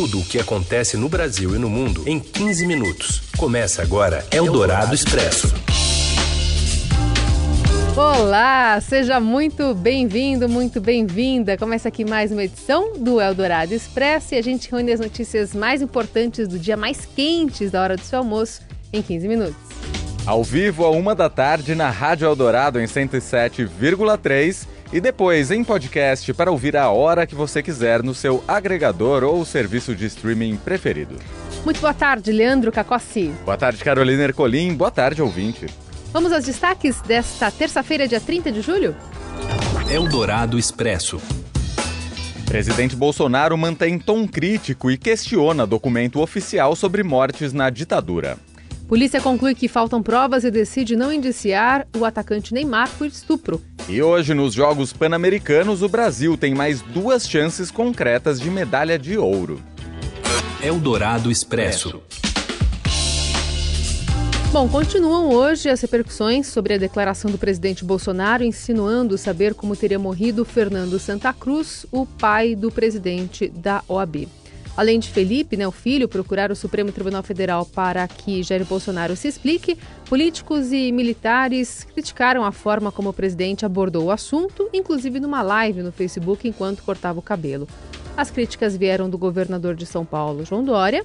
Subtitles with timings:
[0.00, 3.20] tudo o que acontece no Brasil e no mundo em 15 minutos.
[3.36, 5.52] Começa agora Eldorado Expresso.
[7.94, 11.58] Olá, seja muito bem-vindo, muito bem-vinda.
[11.58, 15.82] Começa aqui mais uma edição do Eldorado Expresso e a gente reúne as notícias mais
[15.82, 19.56] importantes do dia mais quentes da hora do seu almoço em 15 minutos.
[20.24, 26.32] Ao vivo, a uma da tarde, na Rádio Eldorado em 107,3 e depois em podcast
[26.34, 31.16] para ouvir a hora que você quiser no seu agregador ou serviço de streaming preferido.
[31.64, 33.32] Muito boa tarde, Leandro Cacossi.
[33.44, 34.74] Boa tarde, Carolina Ercolim.
[34.74, 35.66] Boa tarde, ouvinte.
[36.12, 38.96] Vamos aos destaques desta terça-feira, dia 30 de julho?
[39.90, 41.20] Eldorado Expresso.
[42.46, 48.36] Presidente Bolsonaro mantém tom crítico e questiona documento oficial sobre mortes na ditadura.
[48.90, 53.62] Polícia conclui que faltam provas e decide não indiciar o atacante Neymar por estupro.
[53.88, 59.16] E hoje, nos Jogos Pan-Americanos, o Brasil tem mais duas chances concretas de medalha de
[59.16, 59.62] ouro.
[60.60, 62.02] Eldorado Expresso.
[64.50, 70.00] Bom, continuam hoje as repercussões sobre a declaração do presidente Bolsonaro insinuando saber como teria
[70.00, 74.26] morrido Fernando Santa Cruz, o pai do presidente da OAB.
[74.76, 79.16] Além de Felipe, né, o filho, procurar o Supremo Tribunal Federal para que Jair Bolsonaro
[79.16, 79.76] se explique,
[80.08, 85.82] políticos e militares criticaram a forma como o presidente abordou o assunto, inclusive numa live
[85.82, 87.68] no Facebook enquanto cortava o cabelo.
[88.16, 91.04] As críticas vieram do governador de São Paulo, João Dória.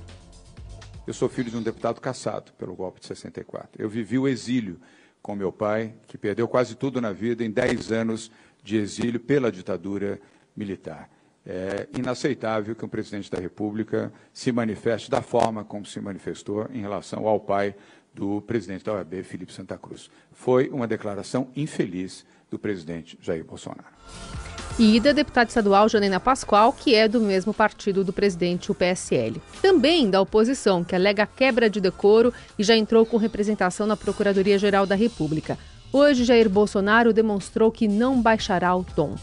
[1.05, 3.81] Eu sou filho de um deputado caçado pelo golpe de 64.
[3.81, 4.79] Eu vivi o exílio
[5.21, 8.31] com meu pai, que perdeu quase tudo na vida em 10 anos
[8.63, 10.19] de exílio pela ditadura
[10.55, 11.09] militar.
[11.45, 16.81] É inaceitável que um presidente da República se manifeste da forma como se manifestou em
[16.81, 17.75] relação ao pai
[18.13, 20.09] do presidente da OAB, Felipe Santa Cruz.
[20.31, 23.93] Foi uma declaração infeliz do presidente Jair Bolsonaro.
[24.79, 29.41] E da deputada estadual Janina Pascoal, que é do mesmo partido do presidente, o PSL.
[29.61, 34.85] Também da oposição, que alega quebra de decoro e já entrou com representação na Procuradoria-Geral
[34.85, 35.57] da República.
[35.93, 39.15] Hoje, Jair Bolsonaro demonstrou que não baixará o tom.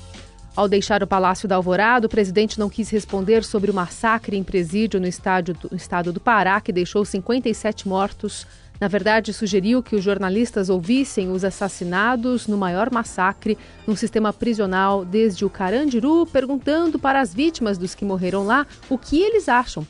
[0.55, 4.45] Ao deixar o Palácio da Alvorada, o presidente não quis responder sobre o massacre em
[4.45, 8.47] presídio no, estádio, no estado do Pará, que deixou 57 mortos.
[8.79, 15.07] Na verdade, sugeriu que os jornalistas ouvissem os assassinados no maior massacre num sistema prisional
[15.07, 19.87] desde o Carandiru, perguntando para as vítimas dos que morreram lá o que eles acham.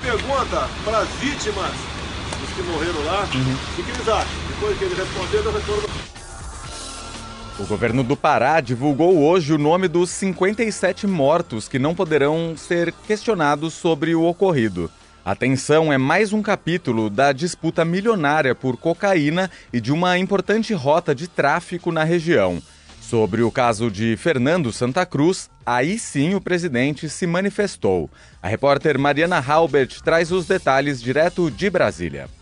[0.00, 1.72] Pergunta para as vítimas
[2.38, 3.56] dos que morreram lá uhum.
[3.78, 4.48] o que eles acham.
[4.48, 6.17] Depois que ele responder, eu respondo.
[7.58, 12.92] O governo do Pará divulgou hoje o nome dos 57 mortos que não poderão ser
[13.04, 14.88] questionados sobre o ocorrido.
[15.24, 21.12] Atenção, é mais um capítulo da disputa milionária por cocaína e de uma importante rota
[21.12, 22.62] de tráfico na região.
[23.00, 28.08] Sobre o caso de Fernando Santa Cruz, aí sim o presidente se manifestou.
[28.40, 32.37] A repórter Mariana Halbert traz os detalhes direto de Brasília.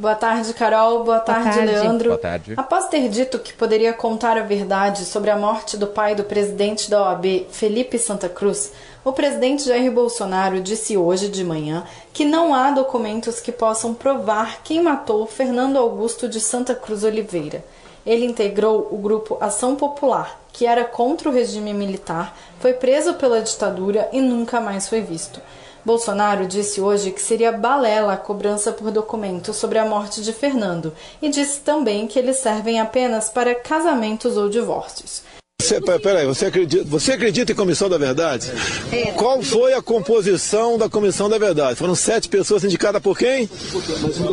[0.00, 1.04] Boa tarde, Carol.
[1.04, 1.72] Boa tarde, Boa tarde.
[1.72, 2.08] Leandro.
[2.08, 2.54] Boa tarde.
[2.56, 6.88] Após ter dito que poderia contar a verdade sobre a morte do pai do presidente
[6.88, 8.72] da OAB, Felipe Santa Cruz,
[9.04, 11.84] o presidente Jair Bolsonaro disse hoje de manhã
[12.14, 17.62] que não há documentos que possam provar quem matou Fernando Augusto de Santa Cruz Oliveira.
[18.06, 23.42] Ele integrou o grupo Ação Popular, que era contra o regime militar, foi preso pela
[23.42, 25.42] ditadura e nunca mais foi visto.
[25.84, 30.92] Bolsonaro disse hoje que seria balela a cobrança por documentos sobre a morte de Fernando
[31.22, 35.22] e disse também que eles servem apenas para casamentos ou divórcios.
[35.70, 38.50] Você, peraí, você acredita, você acredita em Comissão da Verdade?
[39.14, 41.76] Qual foi a composição da Comissão da Verdade?
[41.76, 43.48] Foram sete pessoas indicadas por quem?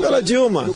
[0.01, 0.67] Pela Dilma.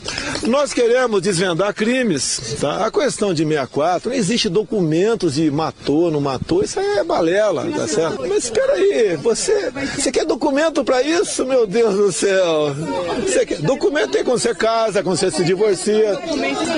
[0.43, 2.57] Nós queremos desvendar crimes.
[2.61, 2.85] Tá?
[2.85, 7.65] A questão de 64, não existe documentos de matou, não matou, isso aí é balela,
[7.75, 8.19] tá certo?
[8.27, 12.75] Mas espera aí, você, você quer documento para isso, meu Deus do céu?
[13.23, 16.19] Você quer, documento tem quando você casa, quando você se divorcia.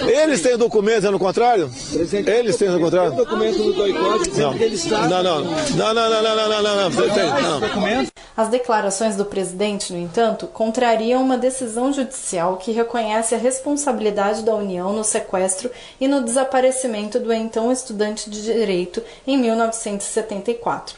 [0.08, 1.70] Eles têm documentos, é no contrário?
[1.94, 3.12] Eles têm no contrário?
[4.98, 8.08] Não, não, não, não, não, não, não, não, não, não.
[8.36, 14.56] As declarações do presidente, no entanto, contrariam uma decisão judicial que reconhece a responsabilidade da
[14.56, 15.70] União no sequestro
[16.02, 20.98] e no desaparecimento do então estudante de direito em 1974.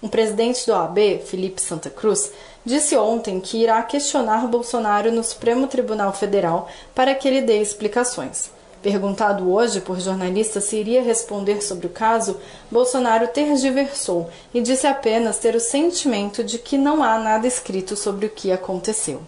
[0.00, 2.30] O presidente do OAB, Felipe Santa Cruz,
[2.64, 8.50] disse ontem que irá questionar Bolsonaro no Supremo Tribunal Federal para que ele dê explicações.
[8.86, 12.38] Perguntado hoje por jornalistas se iria responder sobre o caso,
[12.70, 18.26] Bolsonaro tergiversou e disse apenas ter o sentimento de que não há nada escrito sobre
[18.26, 19.22] o que aconteceu.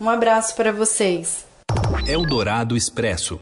[0.00, 1.46] Um abraço para vocês.
[2.08, 3.38] Eldorado Expresso.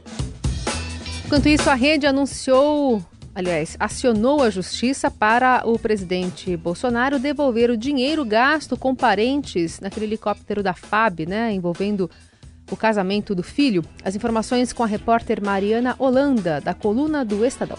[1.25, 3.03] Enquanto isso, a rede anunciou
[3.35, 10.05] aliás, acionou a justiça para o presidente Bolsonaro devolver o dinheiro gasto com parentes naquele
[10.05, 12.11] helicóptero da FAB, né, envolvendo
[12.73, 13.85] o casamento do filho.
[14.03, 17.79] As informações com a repórter Mariana Holanda, da coluna do Estadão.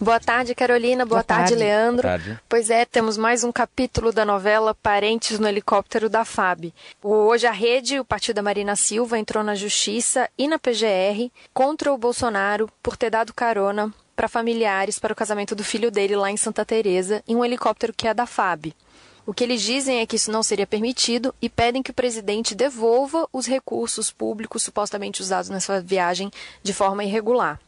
[0.00, 1.04] Boa tarde, Carolina.
[1.04, 2.08] Boa, Boa tarde, tarde, Leandro.
[2.08, 2.40] Boa tarde.
[2.48, 6.72] Pois é, temos mais um capítulo da novela Parentes no Helicóptero da FAB.
[7.00, 11.92] Hoje a rede, o partido da Marina Silva, entrou na Justiça e na PGR contra
[11.92, 16.30] o Bolsonaro por ter dado carona para familiares para o casamento do filho dele lá
[16.30, 18.74] em Santa Teresa em um helicóptero que é da FAB.
[19.24, 22.54] O que eles dizem é que isso não seria permitido e pedem que o presidente
[22.54, 26.30] devolva os recursos públicos supostamente usados nessa viagem
[26.62, 27.60] de forma irregular.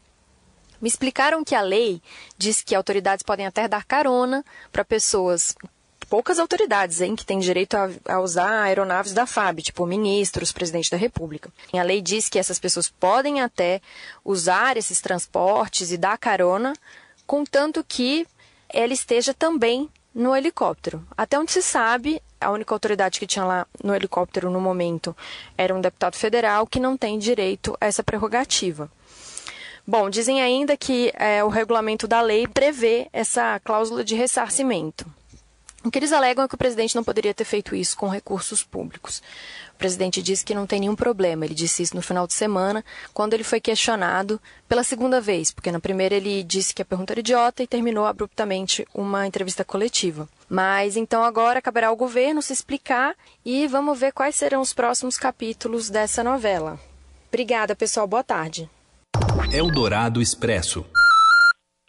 [0.81, 2.01] Me explicaram que a lei
[2.37, 5.55] diz que autoridades podem até dar carona para pessoas
[6.09, 10.91] poucas autoridades, hein, que têm direito a, a, usar aeronaves da FAB, tipo ministros, presidente
[10.91, 11.49] da República.
[11.73, 13.81] E a lei diz que essas pessoas podem até
[14.23, 16.73] usar esses transportes e dar carona,
[17.25, 18.27] contanto que
[18.69, 21.05] ela esteja também no helicóptero.
[21.17, 25.15] Até onde se sabe, a única autoridade que tinha lá no helicóptero no momento
[25.57, 28.89] era um deputado federal que não tem direito a essa prerrogativa.
[29.85, 35.05] Bom, dizem ainda que é, o regulamento da lei prevê essa cláusula de ressarcimento.
[35.85, 38.63] O que eles alegam é que o presidente não poderia ter feito isso com recursos
[38.63, 39.21] públicos.
[39.71, 41.45] O presidente disse que não tem nenhum problema.
[41.45, 42.83] Ele disse isso no final de semana,
[43.13, 47.13] quando ele foi questionado pela segunda vez, porque na primeira ele disse que a pergunta
[47.13, 50.27] era idiota e terminou abruptamente uma entrevista coletiva.
[50.49, 53.15] Mas então agora caberá ao governo se explicar
[53.45, 56.79] e vamos ver quais serão os próximos capítulos dessa novela.
[57.27, 58.07] Obrigada, pessoal.
[58.07, 58.67] Boa tarde.
[59.51, 60.83] Eldorado Expresso.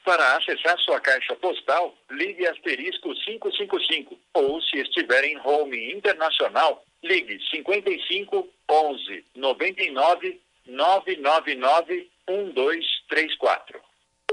[0.06, 7.40] Para acessar sua caixa postal, ligue asterisco 555 ou, se estiver em home internacional, ligue
[7.50, 13.80] 55 11 99 999 1234.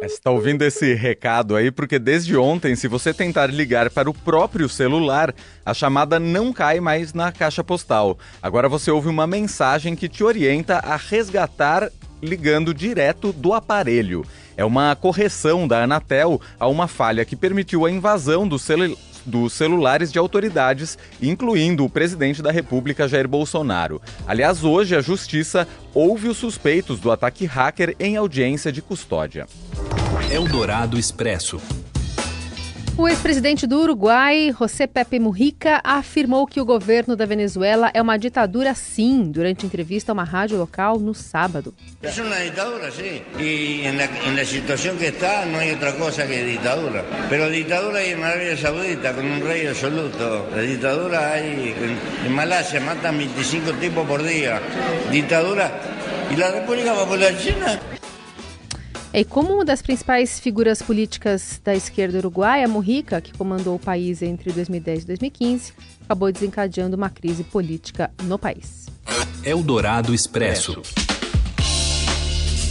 [0.03, 4.69] Está ouvindo esse recado aí porque desde ontem, se você tentar ligar para o próprio
[4.69, 5.33] celular,
[5.65, 8.19] a chamada não cai mais na caixa postal.
[8.43, 11.89] Agora você ouve uma mensagem que te orienta a resgatar
[12.21, 14.23] ligando direto do aparelho.
[14.55, 18.57] É uma correção da Anatel a uma falha que permitiu a invasão do
[19.25, 24.01] dos celulares de autoridades, incluindo o presidente da República Jair Bolsonaro.
[24.27, 29.47] Aliás, hoje a Justiça ouve os suspeitos do ataque hacker em audiência de custódia.
[30.29, 31.61] Eldorado Expresso.
[32.95, 38.17] O ex-presidente do Uruguai, José Pepe Mujica, afirmou que o governo da Venezuela é uma
[38.17, 41.73] ditadura sim, durante entrevista a uma rádio local no sábado.
[42.03, 43.19] É uma ditadura, sim.
[43.39, 43.83] E
[44.35, 47.03] na situação que está, não há outra coisa que ditadura.
[47.31, 50.45] Mas ditadura aí na Arábia Saudita, com um rei absoluto.
[50.55, 51.73] A ditadura aí
[52.27, 54.61] em Malásia matam 25 tipos por dia.
[55.09, 55.81] Ditadura.
[56.29, 57.92] E a República Popular China
[59.13, 64.23] e como uma das principais figuras políticas da esquerda uruguaia, Mujica, que comandou o país
[64.23, 65.73] entre 2010 e 2015,
[66.03, 68.87] acabou desencadeando uma crise política no país.
[69.43, 70.81] Eldorado Expresso.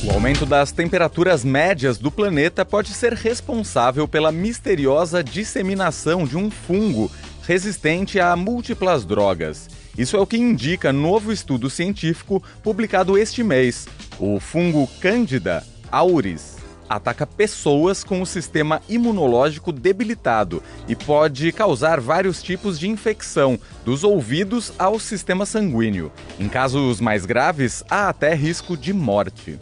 [0.05, 6.51] O aumento das temperaturas médias do planeta pode ser responsável pela misteriosa disseminação de um
[6.51, 7.09] fungo
[7.45, 9.69] resistente a múltiplas drogas.
[9.97, 13.87] Isso é o que indica novo estudo científico publicado este mês.
[14.19, 15.63] O fungo Cândida
[15.93, 23.59] auris ataca pessoas com o sistema imunológico debilitado e pode causar vários tipos de infecção,
[23.85, 26.13] dos ouvidos ao sistema sanguíneo.
[26.39, 29.59] Em casos mais graves, há até risco de morte.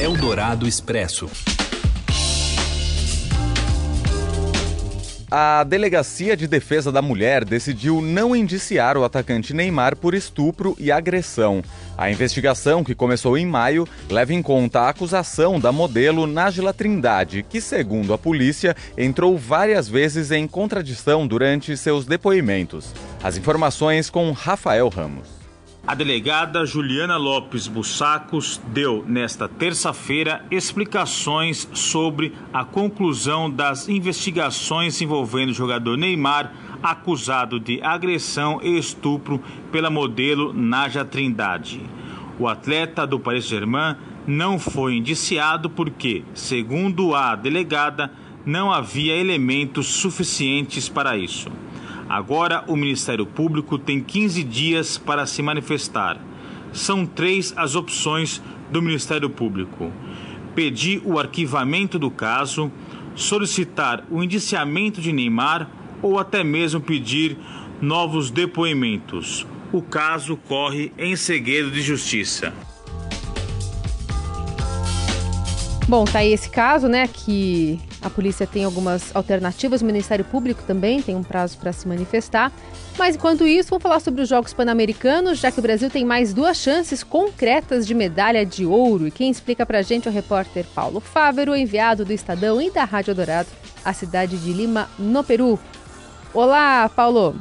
[0.00, 1.30] Eldorado Expresso.
[5.30, 10.90] A Delegacia de Defesa da Mulher decidiu não indiciar o atacante Neymar por estupro e
[10.90, 11.62] agressão.
[11.98, 17.42] A investigação, que começou em maio, leva em conta a acusação da modelo Nájila Trindade,
[17.42, 22.94] que, segundo a polícia, entrou várias vezes em contradição durante seus depoimentos.
[23.20, 25.38] As informações com Rafael Ramos.
[25.88, 35.48] A delegada Juliana Lopes Bussacos deu nesta terça-feira explicações sobre a conclusão das investigações envolvendo
[35.48, 36.52] o jogador Neymar,
[36.82, 41.80] acusado de agressão e estupro pela modelo Naja Trindade.
[42.38, 48.12] O atleta do Paris Saint-Germain não foi indiciado porque, segundo a delegada,
[48.44, 51.50] não havia elementos suficientes para isso.
[52.08, 56.18] Agora, o Ministério Público tem 15 dias para se manifestar.
[56.72, 59.92] São três as opções do Ministério Público:
[60.54, 62.70] pedir o arquivamento do caso,
[63.14, 65.68] solicitar o indiciamento de Neymar
[66.02, 67.36] ou até mesmo pedir
[67.80, 69.46] novos depoimentos.
[69.72, 72.52] O caso corre em segredo de justiça.
[75.88, 80.62] Bom, tá aí esse caso, né, que a polícia tem algumas alternativas, o Ministério Público
[80.66, 82.52] também tem um prazo para se manifestar.
[82.98, 86.34] Mas enquanto isso, vamos falar sobre os Jogos Pan-Americanos, já que o Brasil tem mais
[86.34, 89.06] duas chances concretas de medalha de ouro.
[89.06, 92.84] E quem explica pra gente é o repórter Paulo Fávero, enviado do Estadão e da
[92.84, 93.48] Rádio Dourado,
[93.82, 95.58] a cidade de Lima, no Peru.
[96.34, 97.34] Olá, Paulo.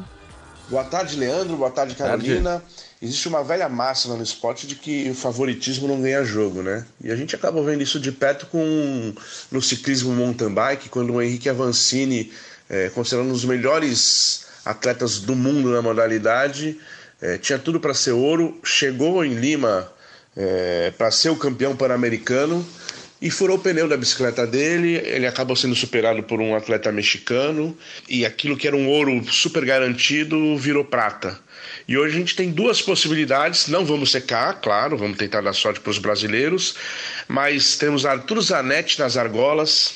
[0.69, 1.57] Boa tarde, Leandro.
[1.57, 2.51] Boa tarde, Carolina.
[2.51, 2.65] Tarde.
[3.01, 6.85] Existe uma velha máxima no esporte de que o favoritismo não ganha jogo, né?
[7.03, 9.13] E a gente acaba vendo isso de perto com
[9.51, 12.31] no ciclismo mountain bike, quando o Henrique Avancini,
[12.69, 16.79] é, considerando um dos melhores atletas do mundo na modalidade,
[17.21, 19.91] é, tinha tudo para ser ouro, chegou em Lima
[20.35, 22.65] é, para ser o campeão pan-americano
[23.21, 24.95] e furou o pneu da bicicleta dele.
[24.95, 29.65] Ele acabou sendo superado por um atleta mexicano e aquilo que era um ouro super
[29.65, 31.39] garantido virou prata.
[31.87, 35.79] E hoje a gente tem duas possibilidades, não vamos secar, claro, vamos tentar dar sorte
[35.79, 36.75] para os brasileiros,
[37.27, 39.95] mas temos Arthur Zanetti nas argolas,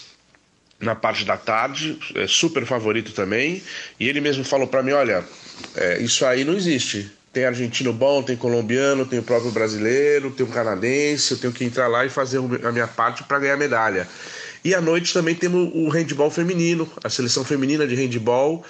[0.79, 3.61] na parte da tarde, é super favorito também,
[3.99, 5.23] e ele mesmo falou para mim, olha,
[5.75, 7.11] é, isso aí não existe.
[7.31, 11.63] Tem argentino bom, tem colombiano, tem o próprio brasileiro, tem o canadense, eu tenho que
[11.63, 14.07] entrar lá e fazer a minha parte para ganhar medalha.
[14.63, 18.63] E à noite também temos o handball feminino, a seleção feminina de handball,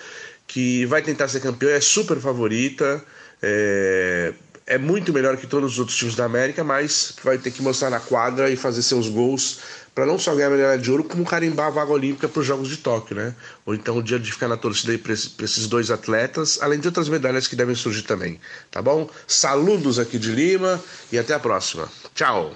[0.48, 3.03] que vai tentar ser campeã, é super favorita,
[3.41, 4.34] é,
[4.65, 7.89] é muito melhor que todos os outros times da América, mas vai ter que mostrar
[7.89, 9.60] na quadra e fazer seus gols
[9.94, 12.46] para não só ganhar a medalha de ouro, como carimbar a vaga olímpica para os
[12.46, 13.36] Jogos de Tóquio, né?
[13.65, 17.10] Ou então o dia de ficar na torcida para esses dois atletas, além de outras
[17.10, 18.39] medalhas que devem surgir também,
[18.70, 19.10] tá bom?
[19.27, 21.89] Saludos aqui de Lima e até a próxima.
[22.15, 22.56] Tchau!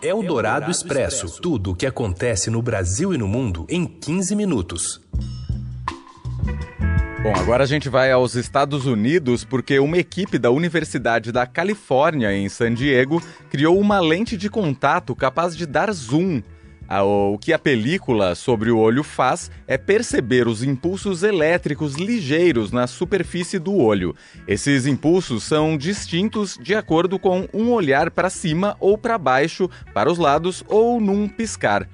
[0.00, 4.34] É o Dourado Expresso, tudo o que acontece no Brasil e no mundo em 15
[4.34, 5.00] minutos.
[7.22, 12.34] Bom, agora a gente vai aos Estados Unidos porque uma equipe da Universidade da Califórnia,
[12.34, 16.42] em San Diego, criou uma lente de contato capaz de dar zoom.
[16.90, 22.88] O que a película sobre o olho faz é perceber os impulsos elétricos ligeiros na
[22.88, 24.16] superfície do olho.
[24.48, 30.10] Esses impulsos são distintos de acordo com um olhar para cima ou para baixo, para
[30.10, 31.88] os lados ou num piscar.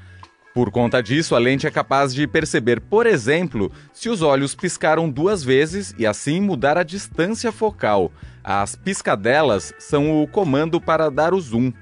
[0.58, 5.08] Por conta disso, a lente é capaz de perceber, por exemplo, se os olhos piscaram
[5.08, 8.10] duas vezes e assim mudar a distância focal.
[8.42, 11.72] As piscadelas são o comando para dar o zoom.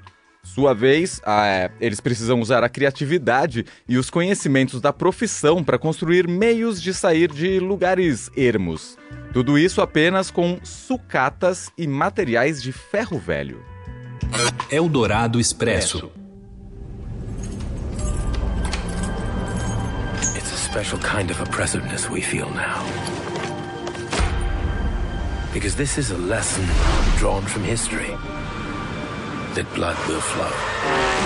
[0.43, 6.27] Sua vez, é, eles precisam usar a criatividade e os conhecimentos da profissão para construir
[6.27, 8.95] meios de sair de lugares ermos.
[9.33, 13.65] Tudo isso apenas com sucatas e materiais de ferro velho.
[14.69, 16.11] Eldorado Expresso.
[20.77, 22.85] Special kind of oppressiveness we feel now.
[25.51, 26.63] Because this is a lesson
[27.17, 28.15] drawn from history
[29.55, 30.51] that blood will flow.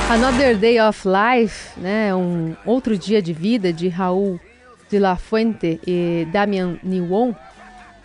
[0.09, 4.39] Another Day of Life, né, um outro dia de vida de Raul
[4.89, 7.33] de la Fuente e Damian Niwon,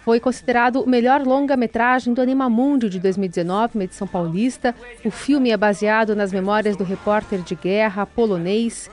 [0.05, 4.75] foi considerado o melhor longa-metragem do Animamundi de 2019, uma edição paulista.
[5.05, 8.91] O filme é baseado nas memórias do repórter de guerra polonês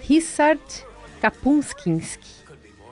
[0.00, 0.86] Ryszard
[1.22, 2.28] Kapunskinski,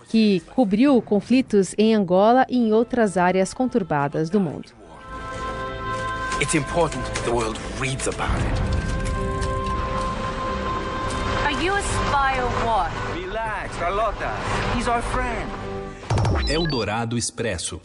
[0.09, 4.71] que cobriu conflitos em Angola e em outras áreas conturbadas do mundo.
[6.41, 8.61] It's important the world reads about it.
[11.45, 12.93] Are you a spy or what?
[13.21, 14.31] Relax, Carlota.
[14.77, 15.51] He's our friend.
[16.49, 17.81] Eldorado Expresso.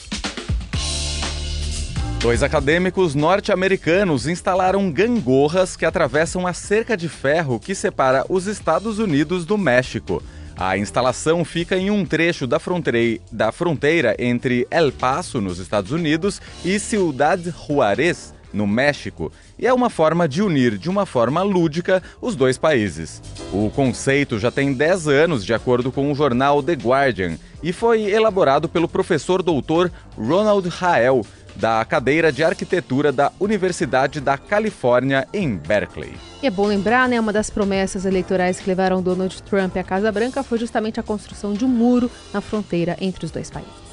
[2.25, 8.97] Dois acadêmicos norte-americanos instalaram gangorras que atravessam a cerca de ferro que separa os Estados
[8.97, 10.23] Unidos do México.
[10.57, 15.91] A instalação fica em um trecho da fronteira, da fronteira entre El Paso, nos Estados
[15.91, 21.43] Unidos, e Ciudad Juárez, no México, e é uma forma de unir de uma forma
[21.43, 23.21] lúdica os dois países.
[23.51, 28.03] O conceito já tem 10 anos, de acordo com o jornal The Guardian, e foi
[28.03, 35.55] elaborado pelo professor doutor Ronald Rael, da cadeira de arquitetura da Universidade da Califórnia em
[35.55, 36.13] Berkeley.
[36.41, 40.11] E é bom lembrar, né, uma das promessas eleitorais que levaram Donald Trump à Casa
[40.11, 43.85] Branca foi justamente a construção de um muro na fronteira entre os dois países.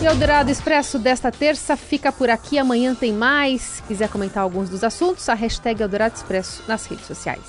[0.00, 2.58] E o Eldorado Expresso desta terça fica por aqui.
[2.58, 3.62] Amanhã tem mais.
[3.62, 7.40] Se quiser comentar alguns dos assuntos, a hashtag Eldorado Expresso nas redes sociais.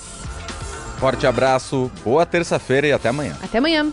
[0.98, 3.36] Forte abraço, boa terça-feira e até amanhã.
[3.42, 3.92] Até amanhã.